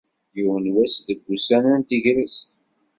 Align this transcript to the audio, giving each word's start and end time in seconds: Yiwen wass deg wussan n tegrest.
Yiwen 0.35 0.65
wass 0.75 0.95
deg 1.07 1.19
wussan 1.25 1.65
n 1.79 1.81
tegrest. 1.89 2.49